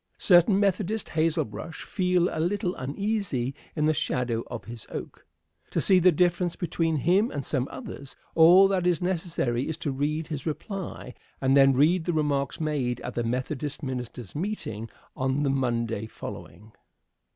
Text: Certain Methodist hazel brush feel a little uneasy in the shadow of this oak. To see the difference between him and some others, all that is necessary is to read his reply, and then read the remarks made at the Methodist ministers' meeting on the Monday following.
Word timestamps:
Certain 0.17 0.59
Methodist 0.59 1.09
hazel 1.09 1.45
brush 1.45 1.83
feel 1.83 2.27
a 2.29 2.39
little 2.39 2.73
uneasy 2.75 3.53
in 3.75 3.85
the 3.85 3.93
shadow 3.93 4.43
of 4.47 4.63
this 4.65 4.87
oak. 4.89 5.27
To 5.69 5.79
see 5.79 5.99
the 5.99 6.11
difference 6.11 6.55
between 6.55 6.95
him 6.95 7.29
and 7.29 7.45
some 7.45 7.67
others, 7.69 8.15
all 8.33 8.67
that 8.69 8.87
is 8.87 8.99
necessary 8.99 9.69
is 9.69 9.77
to 9.77 9.91
read 9.91 10.25
his 10.25 10.47
reply, 10.47 11.13
and 11.39 11.55
then 11.55 11.73
read 11.73 12.05
the 12.05 12.13
remarks 12.13 12.59
made 12.59 12.99
at 13.01 13.13
the 13.13 13.23
Methodist 13.23 13.83
ministers' 13.83 14.33
meeting 14.33 14.89
on 15.15 15.43
the 15.43 15.51
Monday 15.51 16.07
following. 16.07 16.71